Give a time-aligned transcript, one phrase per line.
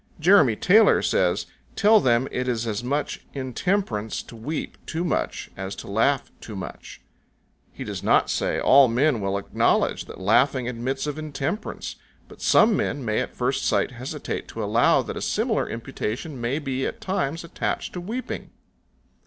[0.19, 1.45] Jeremy Taylor says,
[1.75, 6.55] "Tell them it is as much intemperance to weep too much as to laugh too
[6.55, 7.01] much";
[7.71, 12.75] he does not say, "All men will acknowledge that laughing admits of intemperance, but some
[12.75, 16.99] men may at first sight hesitate to allow that a similar imputation may be at
[16.99, 18.49] times attached to weeping."